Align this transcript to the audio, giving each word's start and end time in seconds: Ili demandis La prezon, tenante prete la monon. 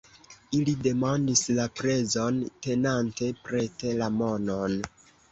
Ili 0.59 0.71
demandis 0.85 1.41
La 1.59 1.65
prezon, 1.79 2.39
tenante 2.67 3.27
prete 3.49 3.93
la 3.99 4.09
monon. 4.15 4.79